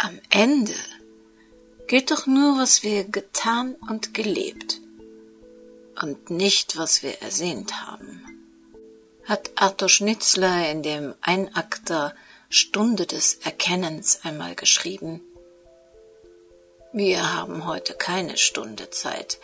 Am 0.00 0.20
Ende 0.30 0.76
gilt 1.88 2.12
doch 2.12 2.28
nur, 2.28 2.56
was 2.56 2.84
wir 2.84 3.02
getan 3.02 3.74
und 3.90 4.14
gelebt 4.14 4.80
und 6.00 6.30
nicht, 6.30 6.76
was 6.76 7.02
wir 7.02 7.20
ersehnt 7.20 7.80
haben. 7.82 8.22
Hat 9.24 9.50
Arthur 9.56 9.88
Schnitzler 9.88 10.70
in 10.70 10.84
dem 10.84 11.14
Einakter 11.20 12.14
Stunde 12.48 13.06
des 13.06 13.40
Erkennens 13.42 14.20
einmal 14.22 14.54
geschrieben. 14.54 15.20
Wir 16.92 17.34
haben 17.34 17.66
heute 17.66 17.94
keine 17.94 18.36
Stunde 18.36 18.90
Zeit, 18.90 19.40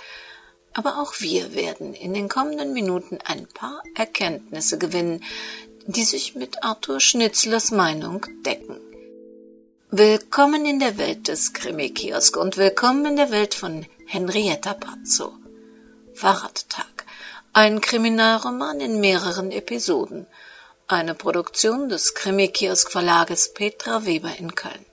aber 0.73 1.03
auch 1.03 1.15
wir 1.19 1.55
werden 1.55 1.95
in 1.95 2.15
den 2.15 2.29
kommenden 2.29 2.73
Minuten 2.73 3.19
ein 3.25 3.49
paar 3.49 3.83
Erkenntnisse 3.97 4.79
gewinnen, 4.79 5.25
die 5.87 6.05
sich 6.05 6.37
mit 6.37 6.63
Arthur 6.63 7.01
Schnitzlers 7.01 7.73
Meinung 7.73 8.25
decken. 8.47 8.84
Willkommen 9.97 10.67
in 10.67 10.81
der 10.81 10.99
Welt 10.99 11.29
des 11.29 11.53
Krimi-Kiosk 11.53 12.37
und 12.37 12.57
willkommen 12.57 13.07
in 13.07 13.15
der 13.15 13.31
Welt 13.31 13.55
von 13.55 13.87
Henrietta 14.07 14.75
Pazzo. 14.75 15.35
Fahrradtag. 16.15 17.07
Ein 17.53 17.81
Kriminalroman 17.81 18.81
in 18.81 18.99
mehreren 18.99 19.53
Episoden. 19.53 20.27
Eine 20.89 21.15
Produktion 21.15 21.89
des 21.89 22.15
Krimi-Kiosk 22.15 22.91
Verlages 22.91 23.55
Petra 23.55 24.05
Weber 24.05 24.37
in 24.37 24.57
Köln. 24.57 24.85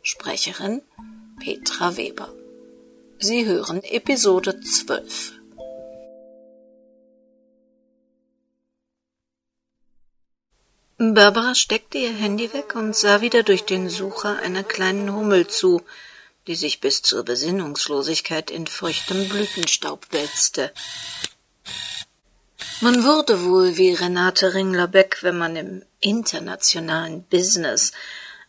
Sprecherin 0.00 0.80
Petra 1.38 1.98
Weber. 1.98 2.30
Sie 3.18 3.44
hören 3.44 3.82
Episode 3.82 4.60
12. 4.62 5.37
Barbara 11.00 11.54
steckte 11.54 11.96
ihr 11.98 12.12
Handy 12.12 12.52
weg 12.52 12.74
und 12.74 12.96
sah 12.96 13.20
wieder 13.20 13.44
durch 13.44 13.64
den 13.64 13.88
Sucher 13.88 14.40
einer 14.40 14.64
kleinen 14.64 15.14
Hummel 15.14 15.46
zu, 15.46 15.80
die 16.48 16.56
sich 16.56 16.80
bis 16.80 17.02
zur 17.02 17.24
Besinnungslosigkeit 17.24 18.50
in 18.50 18.66
feuchtem 18.66 19.28
Blütenstaub 19.28 20.08
wälzte. 20.10 20.72
Man 22.80 23.04
wurde 23.04 23.44
wohl 23.44 23.76
wie 23.76 23.92
Renate 23.92 24.54
Ringler-Beck, 24.54 25.18
wenn 25.22 25.38
man 25.38 25.54
im 25.54 25.84
internationalen 26.00 27.22
Business 27.22 27.92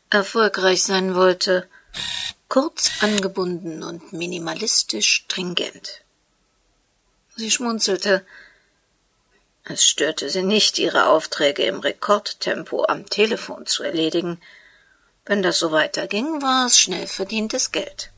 erfolgreich 0.10 0.82
sein 0.82 1.14
wollte, 1.14 1.68
kurz 2.48 2.90
angebunden 3.02 3.84
und 3.84 4.12
minimalistisch 4.12 5.24
stringent. 5.24 6.02
Sie 7.36 7.52
schmunzelte. 7.52 8.26
Es 9.64 9.86
störte 9.86 10.30
sie 10.30 10.44
nicht, 10.44 10.80
ihre 10.80 11.08
Aufträge 11.08 11.64
im 11.64 11.80
Rekordtempo 11.80 12.86
am 12.86 13.10
Telefon 13.10 13.66
zu 13.66 13.84
erledigen. 13.84 14.42
Wenn 15.26 15.44
das 15.44 15.60
so 15.60 15.72
weiterging, 15.72 16.42
war 16.42 16.66
es 16.66 16.80
schnell 16.80 17.08
verdientes 17.08 17.72
Geld. 17.72 18.12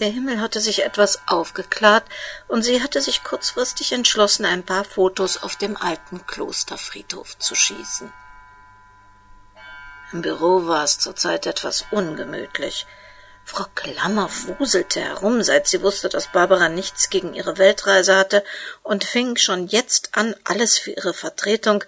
Der 0.00 0.10
Himmel 0.10 0.40
hatte 0.40 0.60
sich 0.60 0.84
etwas 0.84 1.26
aufgeklärt, 1.26 2.04
und 2.46 2.62
sie 2.62 2.82
hatte 2.82 3.00
sich 3.00 3.24
kurzfristig 3.24 3.92
entschlossen, 3.92 4.44
ein 4.44 4.62
paar 4.62 4.84
Fotos 4.84 5.42
auf 5.42 5.56
dem 5.56 5.76
alten 5.76 6.24
Klosterfriedhof 6.26 7.38
zu 7.38 7.54
schießen. 7.54 8.12
Im 10.12 10.22
Büro 10.22 10.66
war 10.66 10.84
es 10.84 10.98
zurzeit 10.98 11.46
etwas 11.46 11.84
ungemütlich. 11.90 12.86
Frau 13.48 13.64
Klammer 13.74 14.30
wuselte 14.58 15.00
herum, 15.00 15.42
seit 15.42 15.66
sie 15.66 15.80
wusste, 15.80 16.10
dass 16.10 16.30
Barbara 16.30 16.68
nichts 16.68 17.08
gegen 17.08 17.32
ihre 17.32 17.56
Weltreise 17.56 18.14
hatte, 18.14 18.44
und 18.82 19.04
fing 19.04 19.36
schon 19.36 19.68
jetzt 19.68 20.10
an, 20.12 20.36
alles 20.44 20.78
für 20.78 20.90
ihre 20.90 21.14
Vertretung, 21.14 21.82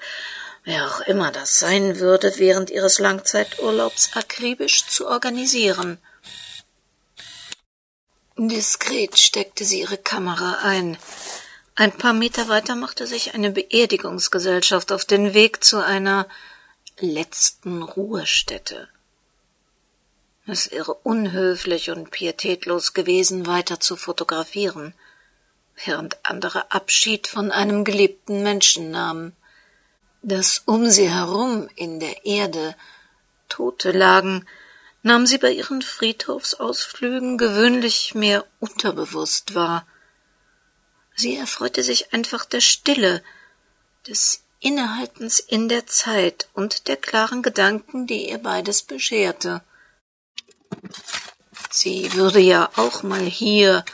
wer 0.64 0.86
auch 0.86 1.02
immer 1.02 1.30
das 1.30 1.58
sein 1.58 2.00
würde, 2.00 2.32
während 2.38 2.70
ihres 2.70 2.98
Langzeiturlaubs 2.98 4.16
akribisch 4.16 4.86
zu 4.86 5.06
organisieren. 5.06 5.98
Diskret 8.38 9.18
steckte 9.18 9.66
sie 9.66 9.80
ihre 9.80 9.98
Kamera 9.98 10.60
ein. 10.62 10.96
Ein 11.74 11.92
paar 11.92 12.14
Meter 12.14 12.48
weiter 12.48 12.74
machte 12.74 13.06
sich 13.06 13.34
eine 13.34 13.50
Beerdigungsgesellschaft 13.50 14.92
auf 14.92 15.04
den 15.04 15.34
Weg 15.34 15.62
zu 15.62 15.76
einer 15.76 16.26
letzten 16.98 17.82
Ruhestätte. 17.82 18.88
Es 20.50 20.72
wäre 20.72 20.94
unhöflich 20.94 21.90
und 21.90 22.10
pietätlos 22.10 22.92
gewesen, 22.92 23.46
weiter 23.46 23.78
zu 23.78 23.94
fotografieren, 23.94 24.94
während 25.84 26.18
andere 26.24 26.72
Abschied 26.72 27.28
von 27.28 27.52
einem 27.52 27.84
geliebten 27.84 28.42
Menschen 28.42 28.90
nahmen, 28.90 29.36
dass 30.22 30.62
um 30.66 30.90
sie 30.90 31.08
herum 31.08 31.68
in 31.76 32.00
der 32.00 32.26
Erde 32.26 32.74
Tote 33.48 33.92
lagen, 33.92 34.44
nahm 35.02 35.24
sie 35.24 35.38
bei 35.38 35.52
ihren 35.52 35.82
Friedhofsausflügen 35.82 37.38
gewöhnlich 37.38 38.16
mehr 38.16 38.44
unterbewusst 38.58 39.54
wahr. 39.54 39.86
Sie 41.14 41.36
erfreute 41.36 41.84
sich 41.84 42.12
einfach 42.12 42.44
der 42.44 42.60
Stille, 42.60 43.22
des 44.08 44.42
Innehaltens 44.58 45.38
in 45.38 45.68
der 45.68 45.86
Zeit 45.86 46.48
und 46.54 46.88
der 46.88 46.96
klaren 46.96 47.42
Gedanken, 47.42 48.08
die 48.08 48.30
ihr 48.30 48.38
beides 48.38 48.82
bescherte. 48.82 49.62
Sie 51.70 52.12
würde 52.14 52.40
ja 52.40 52.68
auch 52.76 53.04
mal 53.04 53.24
hier 53.24 53.84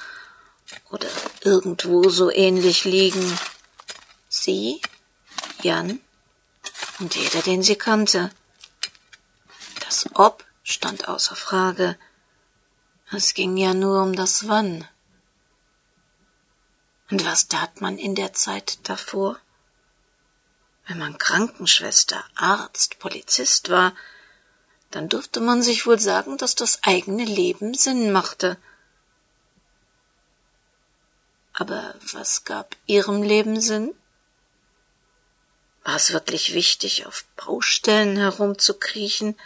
oder 0.90 1.08
irgendwo 1.42 2.08
so 2.08 2.30
ähnlich 2.30 2.84
liegen. 2.84 3.38
Sie, 4.28 4.80
Jan 5.62 6.00
und 6.98 7.14
jeder, 7.14 7.42
den 7.42 7.62
sie 7.62 7.76
kannte. 7.76 8.30
Das 9.80 10.08
Ob 10.14 10.44
stand 10.62 11.06
außer 11.06 11.36
Frage. 11.36 11.98
Es 13.12 13.34
ging 13.34 13.58
ja 13.58 13.74
nur 13.74 14.02
um 14.02 14.16
das 14.16 14.48
Wann. 14.48 14.88
Und 17.10 17.24
was 17.24 17.46
tat 17.46 17.80
man 17.82 17.98
in 17.98 18.14
der 18.14 18.32
Zeit 18.32 18.78
davor? 18.88 19.38
Wenn 20.86 20.98
man 20.98 21.18
Krankenschwester, 21.18 22.24
Arzt, 22.34 22.98
Polizist 22.98 23.70
war, 23.70 23.92
dann 24.96 25.10
durfte 25.10 25.40
man 25.40 25.62
sich 25.62 25.86
wohl 25.86 26.00
sagen, 26.00 26.38
dass 26.38 26.54
das 26.54 26.78
eigene 26.82 27.26
Leben 27.26 27.74
Sinn 27.74 28.12
machte. 28.12 28.56
Aber 31.52 31.94
was 32.14 32.44
gab 32.44 32.74
ihrem 32.86 33.22
Leben 33.22 33.60
Sinn? 33.60 33.94
War 35.84 35.96
es 35.96 36.14
wirklich 36.14 36.54
wichtig, 36.54 37.04
auf 37.04 37.26
Baustellen 37.36 38.16
herumzukriechen 38.16 39.36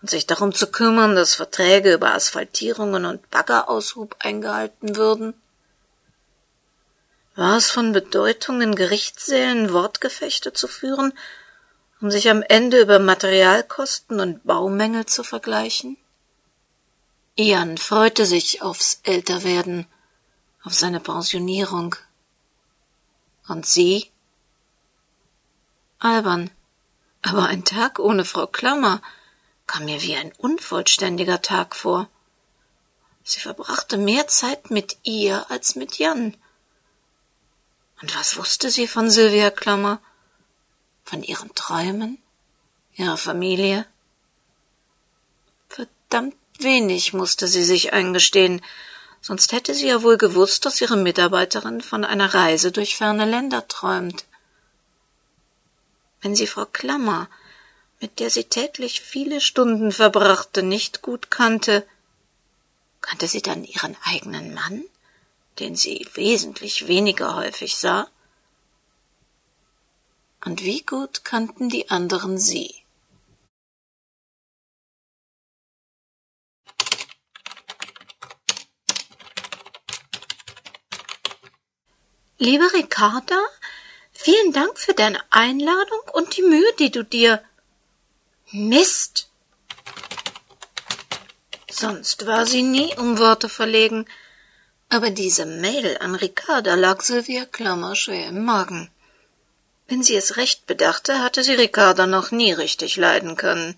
und 0.00 0.08
sich 0.08 0.26
darum 0.26 0.54
zu 0.54 0.66
kümmern, 0.66 1.14
dass 1.14 1.34
Verträge 1.34 1.92
über 1.92 2.14
Asphaltierungen 2.14 3.04
und 3.04 3.28
Baggeraushub 3.28 4.16
eingehalten 4.20 4.96
würden? 4.96 5.34
War 7.34 7.58
es 7.58 7.70
von 7.70 7.92
Bedeutung, 7.92 8.62
in 8.62 8.74
Gerichtssälen 8.74 9.74
Wortgefechte 9.74 10.54
zu 10.54 10.66
führen, 10.66 11.12
um 12.00 12.10
sich 12.10 12.28
am 12.28 12.42
Ende 12.42 12.80
über 12.80 12.98
Materialkosten 12.98 14.20
und 14.20 14.44
Baumängel 14.44 15.06
zu 15.06 15.22
vergleichen? 15.22 15.96
Ian 17.36 17.78
freute 17.78 18.26
sich 18.26 18.62
aufs 18.62 19.00
Älterwerden, 19.02 19.86
auf 20.62 20.74
seine 20.74 21.00
Pensionierung. 21.00 21.96
Und 23.48 23.66
sie? 23.66 24.10
Albern. 25.98 26.50
Aber 27.22 27.46
ein 27.46 27.64
Tag 27.64 27.98
ohne 27.98 28.24
Frau 28.24 28.46
Klammer 28.46 29.02
kam 29.66 29.84
mir 29.84 30.02
wie 30.02 30.16
ein 30.16 30.32
unvollständiger 30.32 31.42
Tag 31.42 31.74
vor. 31.76 32.08
Sie 33.24 33.40
verbrachte 33.40 33.96
mehr 33.96 34.28
Zeit 34.28 34.70
mit 34.70 34.98
ihr 35.02 35.50
als 35.50 35.74
mit 35.74 35.98
Jan. 35.98 36.36
Und 38.00 38.16
was 38.16 38.36
wusste 38.36 38.70
sie 38.70 38.86
von 38.86 39.10
Sylvia 39.10 39.50
Klammer? 39.50 40.00
Von 41.06 41.22
ihren 41.22 41.54
Träumen? 41.54 42.18
Ihrer 42.96 43.16
Familie? 43.16 43.86
Verdammt 45.70 46.36
wenig 46.58 47.14
musste 47.14 47.48
sie 47.48 47.64
sich 47.64 47.94
eingestehen, 47.94 48.60
sonst 49.22 49.52
hätte 49.52 49.74
sie 49.74 49.88
ja 49.88 50.02
wohl 50.02 50.18
gewusst, 50.18 50.66
dass 50.66 50.82
ihre 50.82 50.98
Mitarbeiterin 50.98 51.80
von 51.80 52.04
einer 52.04 52.34
Reise 52.34 52.72
durch 52.72 52.96
ferne 52.96 53.24
Länder 53.24 53.66
träumt. 53.66 54.26
Wenn 56.20 56.36
sie 56.36 56.46
Frau 56.46 56.66
Klammer, 56.66 57.30
mit 58.00 58.20
der 58.20 58.28
sie 58.28 58.44
täglich 58.44 59.00
viele 59.00 59.40
Stunden 59.40 59.92
verbrachte, 59.92 60.62
nicht 60.62 61.00
gut 61.00 61.30
kannte, 61.30 61.86
kannte 63.00 63.26
sie 63.26 63.40
dann 63.40 63.64
ihren 63.64 63.96
eigenen 64.04 64.52
Mann? 64.52 64.84
den 65.58 65.76
sie 65.76 66.06
wesentlich 66.14 66.86
weniger 66.86 67.34
häufig 67.34 67.76
sah? 67.76 68.08
Und 70.46 70.62
wie 70.62 70.82
gut 70.82 71.24
kannten 71.24 71.68
die 71.68 71.90
anderen 71.90 72.38
sie? 72.38 72.72
Liebe 82.38 82.72
Ricarda, 82.74 83.40
vielen 84.12 84.52
Dank 84.52 84.78
für 84.78 84.94
deine 84.94 85.20
Einladung 85.30 85.98
und 86.12 86.36
die 86.36 86.42
Mühe, 86.42 86.72
die 86.78 86.92
du 86.92 87.02
dir 87.02 87.42
Mist. 88.52 89.28
Sonst 91.68 92.24
war 92.26 92.46
sie 92.46 92.62
nie 92.62 92.94
um 92.96 93.18
Worte 93.18 93.48
verlegen. 93.48 94.06
Aber 94.88 95.10
diese 95.10 95.44
Mail 95.44 95.98
an 95.98 96.14
Ricarda 96.14 96.76
lag 96.76 97.02
Sylvia 97.02 97.46
Klammer 97.46 97.96
schwer 97.96 98.28
im 98.28 98.44
Magen. 98.44 98.92
Wenn 99.88 100.02
sie 100.02 100.16
es 100.16 100.36
recht 100.36 100.66
bedachte, 100.66 101.20
hatte 101.20 101.42
sie 101.42 101.54
Ricarda 101.54 102.06
noch 102.06 102.30
nie 102.30 102.52
richtig 102.52 102.96
leiden 102.96 103.36
können. 103.36 103.76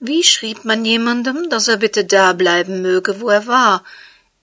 Wie 0.00 0.22
schrieb 0.22 0.64
man 0.64 0.84
jemandem, 0.84 1.50
dass 1.50 1.68
er 1.68 1.76
bitte 1.76 2.04
da 2.04 2.32
bleiben 2.32 2.82
möge, 2.82 3.20
wo 3.20 3.28
er 3.28 3.46
war, 3.46 3.84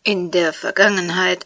in 0.03 0.31
der 0.31 0.53
Vergangenheit, 0.53 1.45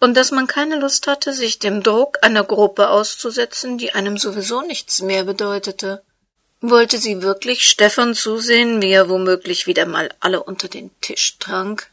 und 0.00 0.16
dass 0.16 0.30
man 0.30 0.46
keine 0.46 0.78
Lust 0.78 1.06
hatte, 1.08 1.32
sich 1.32 1.58
dem 1.58 1.82
Druck 1.82 2.18
einer 2.22 2.44
Gruppe 2.44 2.88
auszusetzen, 2.88 3.78
die 3.78 3.92
einem 3.92 4.16
sowieso 4.16 4.62
nichts 4.62 5.02
mehr 5.02 5.24
bedeutete. 5.24 6.02
Wollte 6.60 6.98
sie 6.98 7.22
wirklich 7.22 7.64
Stefan 7.64 8.14
zusehen, 8.14 8.80
wie 8.82 8.90
er 8.90 9.08
womöglich 9.08 9.66
wieder 9.66 9.86
mal 9.86 10.08
alle 10.20 10.42
unter 10.42 10.68
den 10.68 10.90
Tisch 11.00 11.38
trank? 11.38 11.90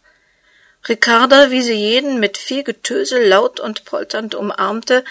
Ricarda, 0.87 1.49
wie 1.49 1.63
sie 1.63 1.73
jeden 1.73 2.19
mit 2.19 2.37
viel 2.37 2.63
Getösel 2.63 3.27
laut 3.27 3.59
und 3.59 3.85
polternd 3.85 4.35
umarmte, 4.35 5.03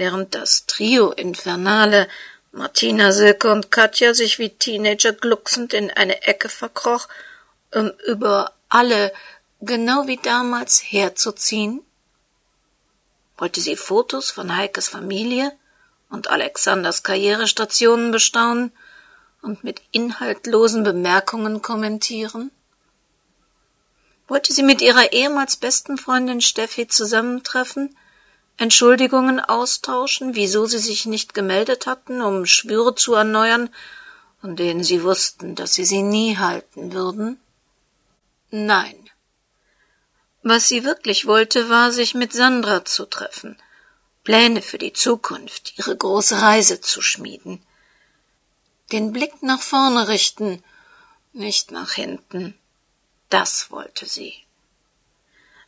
während 0.00 0.34
das 0.34 0.64
Trio 0.64 1.10
Infernale 1.10 2.08
Martina, 2.52 3.12
Silke 3.12 3.52
und 3.52 3.70
Katja 3.70 4.14
sich 4.14 4.38
wie 4.38 4.48
Teenager 4.48 5.12
glucksend 5.12 5.74
in 5.74 5.90
eine 5.90 6.22
Ecke 6.22 6.48
verkroch, 6.48 7.06
um 7.74 7.92
über 8.06 8.54
alle, 8.70 9.12
genau 9.60 10.06
wie 10.06 10.16
damals, 10.16 10.80
herzuziehen? 10.82 11.82
Wollte 13.36 13.60
sie 13.60 13.76
Fotos 13.76 14.30
von 14.30 14.56
Heikes 14.56 14.88
Familie 14.88 15.52
und 16.08 16.30
Alexanders 16.30 17.02
Karrierestationen 17.02 18.10
bestaunen 18.10 18.72
und 19.42 19.64
mit 19.64 19.82
inhaltlosen 19.92 20.82
Bemerkungen 20.82 21.60
kommentieren? 21.60 22.50
Wollte 24.28 24.54
sie 24.54 24.62
mit 24.62 24.80
ihrer 24.80 25.12
ehemals 25.12 25.56
besten 25.56 25.98
Freundin 25.98 26.40
Steffi 26.40 26.88
zusammentreffen, 26.88 27.94
Entschuldigungen 28.60 29.40
austauschen, 29.40 30.34
wieso 30.34 30.66
sie 30.66 30.78
sich 30.78 31.06
nicht 31.06 31.32
gemeldet 31.32 31.86
hatten, 31.86 32.20
um 32.20 32.44
Schwüre 32.44 32.94
zu 32.94 33.14
erneuern, 33.14 33.70
von 34.42 34.54
denen 34.54 34.84
sie 34.84 35.02
wussten, 35.02 35.54
dass 35.54 35.72
sie 35.72 35.86
sie 35.86 36.02
nie 36.02 36.36
halten 36.36 36.92
würden? 36.92 37.40
Nein. 38.50 39.08
Was 40.42 40.68
sie 40.68 40.84
wirklich 40.84 41.26
wollte, 41.26 41.70
war, 41.70 41.90
sich 41.90 42.12
mit 42.12 42.34
Sandra 42.34 42.84
zu 42.84 43.06
treffen, 43.06 43.56
Pläne 44.24 44.60
für 44.60 44.76
die 44.78 44.92
Zukunft, 44.92 45.78
ihre 45.78 45.96
große 45.96 46.42
Reise 46.42 46.82
zu 46.82 47.00
schmieden, 47.00 47.62
den 48.92 49.10
Blick 49.10 49.42
nach 49.42 49.62
vorne 49.62 50.08
richten, 50.08 50.62
nicht 51.32 51.70
nach 51.70 51.92
hinten. 51.92 52.58
Das 53.30 53.70
wollte 53.70 54.04
sie. 54.04 54.34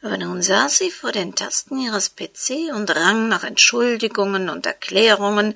Aber 0.03 0.17
nun 0.17 0.43
saß 0.43 0.79
sie 0.79 0.91
vor 0.91 1.13
den 1.13 1.37
Tasten 1.37 1.79
ihres 1.79 2.11
PC 2.11 2.75
und 2.75 2.91
rang 2.95 3.29
nach 3.29 3.45
Entschuldigungen 3.45 4.49
und 4.49 4.67
Erklärungen, 4.67 5.55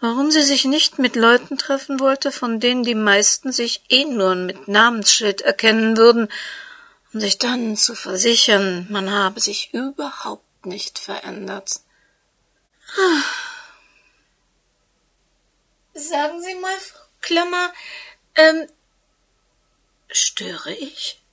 warum 0.00 0.30
sie 0.30 0.42
sich 0.42 0.64
nicht 0.64 1.00
mit 1.00 1.16
Leuten 1.16 1.58
treffen 1.58 1.98
wollte, 1.98 2.30
von 2.30 2.60
denen 2.60 2.84
die 2.84 2.94
meisten 2.94 3.50
sich 3.50 3.82
eh 3.88 4.04
nur 4.04 4.36
mit 4.36 4.68
Namensschild 4.68 5.40
erkennen 5.40 5.96
würden, 5.96 6.28
um 7.12 7.20
sich 7.20 7.38
dann 7.38 7.76
zu 7.76 7.96
versichern, 7.96 8.86
man 8.90 9.10
habe 9.10 9.40
sich 9.40 9.74
überhaupt 9.74 10.66
nicht 10.66 11.00
verändert. 11.00 11.80
Sagen 15.94 16.42
Sie 16.42 16.54
mal, 16.56 16.78
Frau 16.78 17.00
Klammer, 17.20 17.72
ähm, 18.36 18.68
störe 20.08 20.72
ich? 20.72 21.23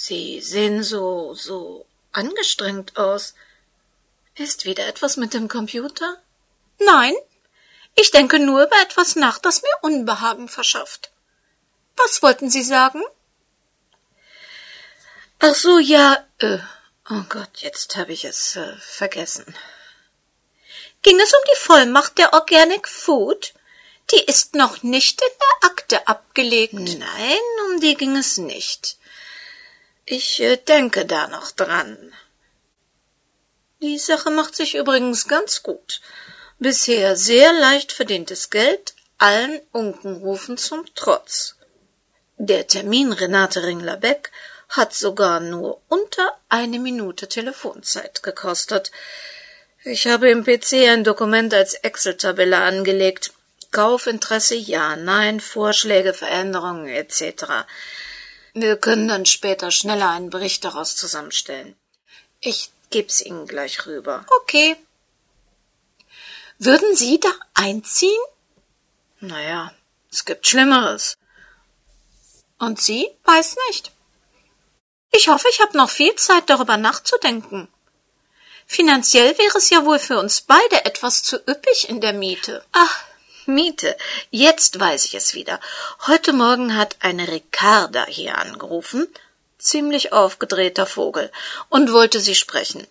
Sie 0.00 0.40
sehen 0.40 0.84
so, 0.84 1.34
so 1.34 1.84
angestrengt 2.12 2.96
aus. 2.96 3.34
Ist 4.36 4.64
wieder 4.64 4.86
etwas 4.86 5.16
mit 5.16 5.34
dem 5.34 5.48
Computer? 5.48 6.22
Nein, 6.78 7.14
ich 7.96 8.12
denke 8.12 8.38
nur 8.38 8.62
über 8.62 8.80
etwas 8.80 9.16
nach, 9.16 9.38
das 9.38 9.62
mir 9.62 9.76
Unbehagen 9.82 10.48
verschafft. 10.48 11.10
Was 11.96 12.22
wollten 12.22 12.48
Sie 12.48 12.62
sagen? 12.62 13.02
Ach 15.40 15.56
so, 15.56 15.80
ja, 15.80 16.24
äh, 16.38 16.58
oh 17.10 17.24
Gott, 17.28 17.56
jetzt 17.56 17.96
habe 17.96 18.12
ich 18.12 18.24
es 18.24 18.54
äh, 18.54 18.76
vergessen. 18.76 19.52
Ging 21.02 21.18
es 21.18 21.32
um 21.32 21.40
die 21.52 21.60
Vollmacht 21.60 22.18
der 22.18 22.34
Organic 22.34 22.86
Food? 22.86 23.52
Die 24.12 24.22
ist 24.22 24.54
noch 24.54 24.84
nicht 24.84 25.20
in 25.20 25.38
der 25.40 25.70
Akte 25.70 26.06
abgelegt. 26.06 26.74
Nein, 26.74 27.46
um 27.66 27.80
die 27.80 27.96
ging 27.96 28.16
es 28.16 28.38
nicht. 28.38 28.96
Ich 30.10 30.40
äh, 30.40 30.56
denke 30.56 31.04
da 31.04 31.28
noch 31.28 31.50
dran. 31.50 32.14
Die 33.82 33.98
Sache 33.98 34.30
macht 34.30 34.56
sich 34.56 34.74
übrigens 34.74 35.28
ganz 35.28 35.62
gut. 35.62 36.00
Bisher 36.58 37.14
sehr 37.14 37.52
leicht 37.52 37.92
verdientes 37.92 38.48
Geld, 38.48 38.94
allen 39.18 39.60
Unkenrufen 39.70 40.56
zum 40.56 40.86
Trotz. 40.94 41.56
Der 42.38 42.66
Termin 42.66 43.12
Renate 43.12 43.62
Ringler-Beck 43.64 44.32
hat 44.70 44.94
sogar 44.94 45.40
nur 45.40 45.82
unter 45.88 46.38
eine 46.48 46.78
Minute 46.78 47.28
Telefonzeit 47.28 48.22
gekostet. 48.22 48.90
Ich 49.84 50.06
habe 50.06 50.30
im 50.30 50.42
PC 50.42 50.88
ein 50.88 51.04
Dokument 51.04 51.52
als 51.52 51.74
Excel-Tabelle 51.74 52.56
angelegt. 52.56 53.32
Kaufinteresse, 53.72 54.54
ja, 54.54 54.96
nein, 54.96 55.38
Vorschläge, 55.38 56.14
Veränderungen 56.14 56.88
etc. 56.88 57.66
Wir 58.60 58.76
können 58.76 59.06
dann 59.06 59.24
später 59.24 59.70
schneller 59.70 60.10
einen 60.10 60.30
Bericht 60.30 60.64
daraus 60.64 60.96
zusammenstellen. 60.96 61.76
Ich 62.40 62.72
geb's 62.90 63.20
Ihnen 63.20 63.46
gleich 63.46 63.86
rüber. 63.86 64.26
Okay. 64.40 64.76
Würden 66.58 66.96
Sie 66.96 67.20
da 67.20 67.30
einziehen? 67.54 68.20
Naja, 69.20 69.72
es 70.10 70.24
gibt 70.24 70.48
Schlimmeres. 70.48 71.18
Und 72.58 72.80
Sie? 72.80 73.08
Weiß 73.24 73.56
nicht. 73.68 73.92
Ich 75.12 75.28
hoffe, 75.28 75.46
ich 75.50 75.60
habe 75.60 75.76
noch 75.76 75.90
viel 75.90 76.14
Zeit, 76.16 76.50
darüber 76.50 76.76
nachzudenken. 76.76 77.68
Finanziell 78.66 79.38
wäre 79.38 79.58
es 79.58 79.70
ja 79.70 79.84
wohl 79.84 80.00
für 80.00 80.18
uns 80.18 80.40
beide 80.40 80.84
etwas 80.84 81.22
zu 81.22 81.36
üppig 81.48 81.88
in 81.88 82.00
der 82.00 82.12
Miete. 82.12 82.64
Ach, 82.72 83.04
Miete. 83.48 83.96
Jetzt 84.30 84.78
weiß 84.78 85.06
ich 85.06 85.14
es 85.14 85.32
wieder. 85.32 85.58
Heute 86.06 86.34
Morgen 86.34 86.76
hat 86.76 86.96
eine 87.00 87.28
Ricarda 87.28 88.04
hier 88.04 88.36
angerufen, 88.36 89.08
ziemlich 89.58 90.12
aufgedrehter 90.12 90.84
Vogel, 90.84 91.32
und 91.70 91.90
wollte 91.90 92.20
sie 92.20 92.34
sprechen. 92.34 92.86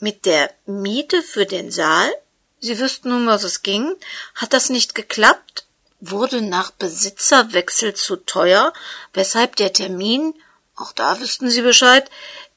Mit 0.00 0.26
der 0.26 0.52
Miete 0.66 1.22
für 1.22 1.46
den 1.46 1.70
Saal? 1.70 2.12
Sie 2.60 2.78
wüssten 2.78 3.08
nun, 3.08 3.26
was 3.26 3.44
es 3.44 3.62
ging. 3.62 3.96
Hat 4.34 4.52
das 4.52 4.68
nicht 4.68 4.94
geklappt? 4.94 5.64
Wurde 6.00 6.42
nach 6.42 6.70
Besitzerwechsel 6.72 7.94
zu 7.94 8.16
teuer, 8.16 8.74
weshalb 9.14 9.56
der 9.56 9.72
Termin, 9.72 10.34
auch 10.76 10.92
da 10.92 11.18
wüssten 11.18 11.48
Sie 11.48 11.62
Bescheid, 11.62 12.10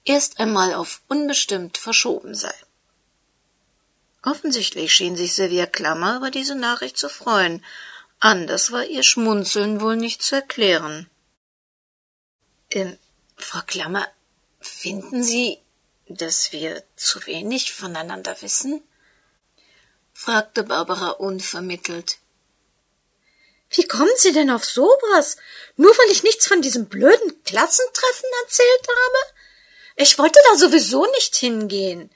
erst 0.04 0.42
einmal 0.42 0.74
auf 0.74 1.00
unbestimmt 1.08 1.78
verschoben 1.78 2.36
sei. 2.36 2.54
Offensichtlich 4.30 4.94
schien 4.94 5.16
sich 5.16 5.36
Sylvia 5.36 5.66
Klammer 5.66 6.18
über 6.18 6.32
diese 6.32 6.56
Nachricht 6.56 6.98
zu 6.98 7.08
freuen. 7.08 7.64
Anders 8.20 8.74
war 8.74 8.84
ihr 8.84 9.04
Schmunzeln 9.04 9.80
wohl 9.80 9.96
nicht 9.96 10.22
zu 10.22 10.36
erklären. 10.36 11.10
Ähm, 12.70 12.98
Frau 13.38 13.62
Klammer, 13.66 14.06
finden 14.60 15.24
Sie, 15.24 15.60
dass 16.10 16.52
wir 16.52 16.84
zu 16.98 17.26
wenig 17.26 17.72
voneinander 17.72 18.36
wissen? 18.42 18.84
fragte 20.12 20.64
Barbara 20.64 21.12
unvermittelt. 21.12 22.18
Wie 23.70 23.88
kommen 23.88 24.18
Sie 24.18 24.34
denn 24.34 24.50
auf 24.50 24.66
sowas? 24.66 25.38
Nur 25.78 25.92
weil 25.92 26.12
ich 26.12 26.24
nichts 26.24 26.48
von 26.48 26.62
diesem 26.62 26.88
blöden 26.90 27.44
Klassentreffen 27.46 28.30
erzählt 28.44 28.88
habe? 28.90 29.38
Ich 29.96 30.20
wollte 30.20 30.40
da 30.52 30.58
sowieso 30.58 31.06
nicht 31.14 31.34
hingehen. 31.38 32.10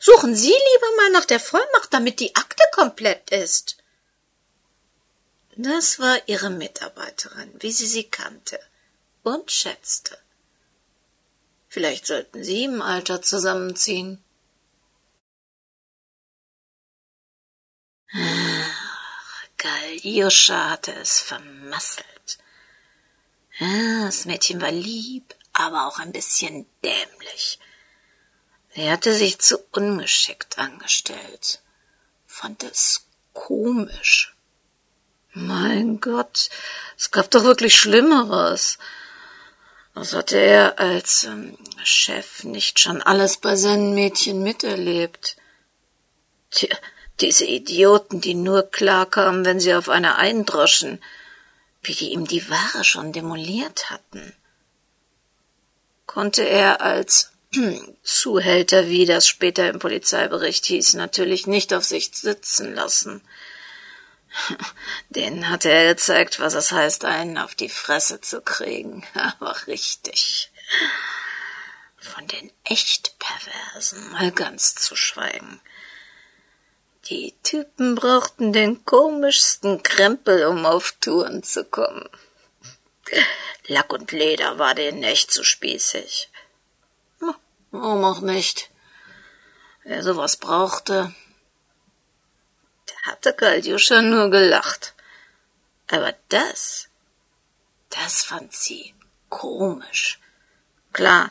Suchen 0.00 0.34
Sie 0.34 0.48
lieber 0.48 0.96
mal 0.96 1.10
nach 1.10 1.24
der 1.24 1.40
Vollmacht, 1.40 1.92
damit 1.92 2.20
die 2.20 2.34
Akte 2.36 2.62
komplett 2.72 3.30
ist. 3.30 3.78
Das 5.56 5.98
war 5.98 6.16
ihre 6.28 6.50
Mitarbeiterin, 6.50 7.52
wie 7.58 7.72
sie 7.72 7.88
sie 7.88 8.04
kannte 8.04 8.60
und 9.24 9.50
schätzte. 9.50 10.16
Vielleicht 11.68 12.06
sollten 12.06 12.44
sie 12.44 12.62
im 12.64 12.80
Alter 12.80 13.22
zusammenziehen. 13.22 14.22
Ach, 18.14 19.44
Galjuscha 19.56 20.70
hatte 20.70 20.92
es 20.94 21.18
vermasselt. 21.18 22.38
Ja, 23.58 24.04
das 24.04 24.26
Mädchen 24.26 24.60
war 24.60 24.70
lieb, 24.70 25.34
aber 25.52 25.88
auch 25.88 25.98
ein 25.98 26.12
bisschen 26.12 26.66
dämlich. 26.84 27.58
Er 28.78 28.92
hatte 28.92 29.12
sich 29.12 29.40
zu 29.40 29.58
ungeschickt 29.72 30.56
angestellt, 30.56 31.60
fand 32.28 32.62
es 32.62 33.06
komisch. 33.32 34.36
Mein 35.32 36.00
Gott, 36.00 36.48
es 36.96 37.10
gab 37.10 37.28
doch 37.32 37.42
wirklich 37.42 37.76
Schlimmeres. 37.76 38.78
Was 39.94 40.14
hatte 40.14 40.38
er 40.38 40.78
als 40.78 41.24
ähm, 41.24 41.58
Chef 41.82 42.44
nicht 42.44 42.78
schon 42.78 43.02
alles 43.02 43.38
bei 43.38 43.56
seinen 43.56 43.96
Mädchen 43.96 44.44
miterlebt? 44.44 45.36
Tja, 46.52 46.76
diese 47.18 47.46
Idioten, 47.46 48.20
die 48.20 48.34
nur 48.34 48.62
klarkamen, 48.62 49.44
wenn 49.44 49.58
sie 49.58 49.74
auf 49.74 49.88
einer 49.88 50.18
eindroschen, 50.18 51.02
wie 51.82 51.94
die 51.94 52.12
ihm 52.12 52.28
die 52.28 52.48
Ware 52.48 52.84
schon 52.84 53.12
demoliert 53.12 53.90
hatten. 53.90 54.36
Konnte 56.06 56.44
er 56.48 56.80
als 56.80 57.32
Zuhälter, 58.02 58.88
wie 58.88 59.06
das 59.06 59.26
später 59.26 59.68
im 59.70 59.78
Polizeibericht 59.78 60.66
hieß, 60.66 60.94
natürlich 60.94 61.46
nicht 61.46 61.72
auf 61.72 61.84
sich 61.84 62.10
sitzen 62.12 62.74
lassen. 62.74 63.22
Den 65.08 65.48
hatte 65.48 65.70
er 65.70 65.94
gezeigt, 65.94 66.40
was 66.40 66.54
es 66.54 66.72
heißt, 66.72 67.04
einen 67.06 67.38
auf 67.38 67.54
die 67.54 67.70
Fresse 67.70 68.20
zu 68.20 68.42
kriegen. 68.42 69.06
Aber 69.14 69.66
richtig. 69.66 70.50
Von 71.96 72.26
den 72.28 72.52
echt 72.64 73.18
Perversen 73.18 74.10
mal 74.12 74.30
ganz 74.30 74.74
zu 74.74 74.94
schweigen. 74.94 75.60
Die 77.08 77.34
Typen 77.42 77.94
brauchten 77.94 78.52
den 78.52 78.84
komischsten 78.84 79.82
Krempel, 79.82 80.44
um 80.46 80.66
auf 80.66 80.92
Touren 81.00 81.42
zu 81.42 81.64
kommen. 81.64 82.06
Lack 83.66 83.92
und 83.92 84.12
Leder 84.12 84.58
war 84.58 84.74
denen 84.74 85.02
echt 85.02 85.30
zu 85.30 85.42
spießig. 85.42 86.28
Warum 87.70 88.04
auch 88.04 88.20
nicht? 88.20 88.70
Wer 89.84 90.02
sowas 90.02 90.36
brauchte, 90.36 91.14
der 92.88 93.12
hatte 93.12 93.32
Kaljuscha 93.32 94.02
nur 94.02 94.30
gelacht. 94.30 94.94
Aber 95.90 96.14
das, 96.28 96.88
das 97.90 98.22
fand 98.22 98.52
sie 98.52 98.94
komisch. 99.28 100.18
Klar, 100.92 101.30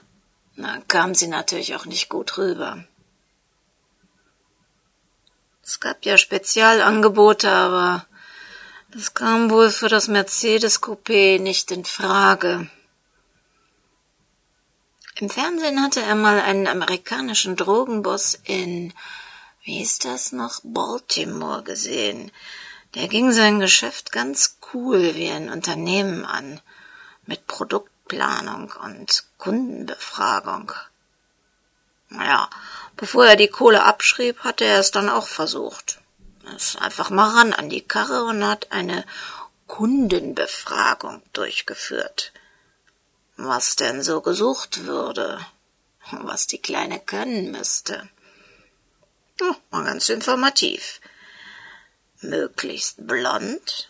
dann 0.55 0.87
kam 0.87 1.13
sie 1.13 1.27
natürlich 1.27 1.75
auch 1.75 1.85
nicht 1.85 2.09
gut 2.09 2.37
rüber. 2.37 2.83
Es 5.63 5.79
gab 5.79 6.05
ja 6.05 6.17
Spezialangebote, 6.17 7.51
aber 7.51 8.07
das 8.89 9.13
kam 9.13 9.49
wohl 9.49 9.69
für 9.69 9.89
das 9.89 10.07
Mercedes 10.07 10.81
Coupé 10.81 11.39
nicht 11.39 11.71
in 11.71 11.83
Frage. 11.83 12.69
Im 15.19 15.31
Fernsehen 15.31 15.81
hatte 15.81 16.03
er 16.03 16.13
mal 16.13 16.39
einen 16.39 16.67
amerikanischen 16.67 17.55
Drogenboss 17.55 18.37
in, 18.43 18.93
wie 19.63 19.81
ist 19.81 20.05
das 20.05 20.31
noch, 20.31 20.59
Baltimore 20.63 21.63
gesehen. 21.63 22.31
Der 22.93 23.07
ging 23.07 23.31
sein 23.31 23.59
Geschäft 23.59 24.11
ganz 24.11 24.59
cool 24.73 25.15
wie 25.15 25.31
ein 25.31 25.49
Unternehmen 25.49 26.23
an, 26.23 26.61
mit 27.25 27.47
Produktplanung 27.47 28.71
und 28.83 29.23
Kundenbefragung. 29.39 30.71
Naja, 32.09 32.47
bevor 32.95 33.25
er 33.25 33.37
die 33.37 33.47
Kohle 33.47 33.83
abschrieb, 33.83 34.41
hatte 34.41 34.65
er 34.65 34.77
es 34.77 34.91
dann 34.91 35.09
auch 35.09 35.27
versucht. 35.27 35.97
Er 36.45 36.57
ist 36.57 36.79
einfach 36.79 37.09
mal 37.09 37.31
ran 37.31 37.53
an 37.53 37.71
die 37.71 37.81
Karre 37.81 38.23
und 38.25 38.45
hat 38.45 38.71
eine 38.71 39.03
Kundenbefragung 39.65 41.23
durchgeführt 41.33 42.33
was 43.37 43.75
denn 43.75 44.01
so 44.01 44.21
gesucht 44.21 44.85
würde, 44.85 45.45
was 46.11 46.47
die 46.47 46.61
Kleine 46.61 46.99
können 46.99 47.51
müsste. 47.51 48.09
Oh, 49.41 49.55
mal 49.69 49.85
ganz 49.85 50.09
informativ. 50.09 50.99
Möglichst 52.21 53.05
blond, 53.05 53.89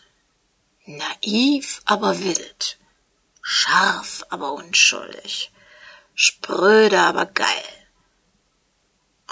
naiv, 0.84 1.80
aber 1.86 2.18
wild, 2.20 2.78
scharf, 3.40 4.24
aber 4.28 4.52
unschuldig, 4.52 5.50
spröde, 6.14 7.00
aber 7.00 7.24
geil. 7.24 7.64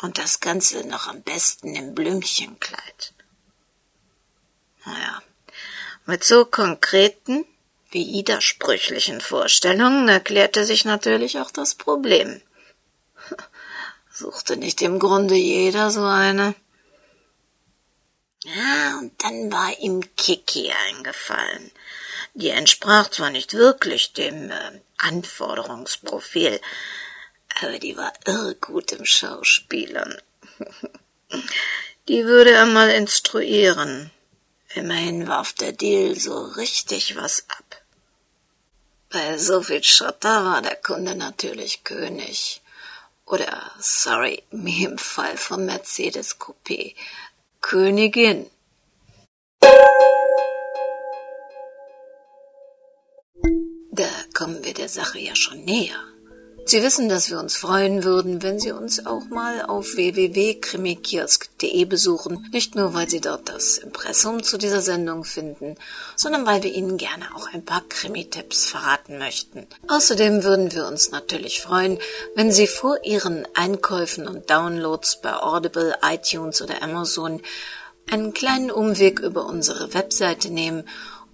Und 0.00 0.18
das 0.18 0.40
Ganze 0.40 0.86
noch 0.86 1.06
am 1.06 1.22
besten 1.22 1.74
im 1.74 1.94
Blümchenkleid. 1.94 3.12
Naja, 4.86 5.22
mit 6.06 6.24
so 6.24 6.44
konkreten, 6.44 7.44
widersprüchlichen 7.90 9.20
Vorstellungen 9.20 10.08
erklärte 10.08 10.64
sich 10.64 10.84
natürlich 10.84 11.38
auch 11.38 11.50
das 11.50 11.74
Problem. 11.74 12.40
Suchte 14.12 14.56
nicht 14.56 14.82
im 14.82 14.98
Grunde 14.98 15.34
jeder 15.34 15.90
so 15.90 16.02
eine? 16.02 16.54
Ja, 18.44 18.98
und 19.00 19.12
dann 19.22 19.50
war 19.50 19.76
ihm 19.80 20.02
Kiki 20.16 20.72
eingefallen. 20.88 21.72
Die 22.34 22.50
entsprach 22.50 23.10
zwar 23.10 23.30
nicht 23.30 23.54
wirklich 23.54 24.12
dem 24.12 24.50
äh, 24.50 24.80
Anforderungsprofil, 24.98 26.60
aber 27.60 27.78
die 27.78 27.96
war 27.96 28.12
irre 28.24 28.54
gut 28.54 28.92
im 28.92 29.04
Schauspielern. 29.04 30.16
die 32.08 32.24
würde 32.24 32.52
er 32.52 32.66
mal 32.66 32.90
instruieren. 32.90 34.10
Immerhin 34.74 35.26
warf 35.26 35.54
der 35.54 35.72
Deal 35.72 36.14
so 36.14 36.38
richtig 36.44 37.16
was 37.16 37.46
ab. 37.48 37.65
Bei 39.08 39.38
so 39.38 39.62
viel 39.62 39.82
Schotter 39.84 40.44
war 40.44 40.62
der 40.62 40.76
Kunde 40.76 41.14
natürlich 41.14 41.84
König. 41.84 42.60
Oder, 43.24 43.72
sorry, 43.78 44.42
wie 44.50 44.84
im 44.90 44.98
Fall 44.98 45.36
vom 45.36 45.64
Mercedes 45.66 46.38
Coupé, 46.40 46.94
Königin. 47.60 48.50
Da 53.92 54.08
kommen 54.34 54.62
wir 54.62 54.74
der 54.74 54.88
Sache 54.88 55.18
ja 55.18 55.34
schon 55.34 55.64
näher. 55.64 56.15
Sie 56.68 56.82
wissen, 56.82 57.08
dass 57.08 57.30
wir 57.30 57.38
uns 57.38 57.54
freuen 57.54 58.02
würden, 58.02 58.42
wenn 58.42 58.58
Sie 58.58 58.72
uns 58.72 59.06
auch 59.06 59.26
mal 59.26 59.64
auf 59.66 59.94
www.krimikiosk.de 59.94 61.84
besuchen, 61.84 62.48
nicht 62.50 62.74
nur 62.74 62.92
weil 62.92 63.08
Sie 63.08 63.20
dort 63.20 63.48
das 63.48 63.78
Impressum 63.78 64.42
zu 64.42 64.58
dieser 64.58 64.80
Sendung 64.80 65.22
finden, 65.22 65.76
sondern 66.16 66.44
weil 66.44 66.64
wir 66.64 66.74
Ihnen 66.74 66.96
gerne 66.96 67.26
auch 67.36 67.46
ein 67.54 67.64
paar 67.64 67.84
Krimi-Tipps 67.88 68.66
verraten 68.66 69.16
möchten. 69.18 69.68
Außerdem 69.86 70.42
würden 70.42 70.72
wir 70.72 70.88
uns 70.88 71.12
natürlich 71.12 71.60
freuen, 71.60 72.00
wenn 72.34 72.50
Sie 72.50 72.66
vor 72.66 72.98
Ihren 73.04 73.46
Einkäufen 73.54 74.26
und 74.26 74.50
Downloads 74.50 75.20
bei 75.20 75.34
Audible, 75.34 75.96
iTunes 76.02 76.60
oder 76.60 76.82
Amazon 76.82 77.42
einen 78.10 78.34
kleinen 78.34 78.72
Umweg 78.72 79.20
über 79.20 79.46
unsere 79.46 79.94
Webseite 79.94 80.50
nehmen 80.50 80.82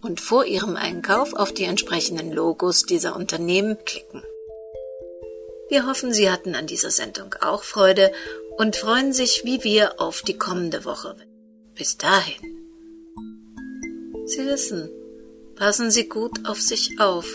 und 0.02 0.20
vor 0.20 0.44
Ihrem 0.44 0.76
Einkauf 0.76 1.32
auf 1.32 1.54
die 1.54 1.64
entsprechenden 1.64 2.32
Logos 2.32 2.82
dieser 2.82 3.16
Unternehmen 3.16 3.78
klicken. 3.86 4.22
Wir 5.72 5.86
hoffen, 5.86 6.12
Sie 6.12 6.30
hatten 6.30 6.54
an 6.54 6.66
dieser 6.66 6.90
Sendung 6.90 7.34
auch 7.40 7.62
Freude 7.62 8.12
und 8.58 8.76
freuen 8.76 9.14
sich 9.14 9.40
wie 9.46 9.64
wir 9.64 10.02
auf 10.02 10.20
die 10.20 10.36
kommende 10.36 10.84
Woche. 10.84 11.16
Bis 11.74 11.96
dahin. 11.96 12.42
Sie 14.26 14.44
wissen, 14.44 14.90
passen 15.56 15.90
Sie 15.90 16.10
gut 16.10 16.46
auf 16.46 16.60
sich 16.60 17.00
auf. 17.00 17.26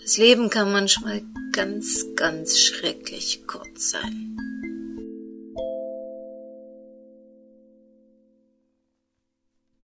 Das 0.00 0.18
Leben 0.18 0.50
kann 0.50 0.70
manchmal 0.70 1.22
ganz, 1.50 2.06
ganz 2.14 2.60
schrecklich 2.60 3.44
kurz 3.48 3.90
sein. 3.90 4.35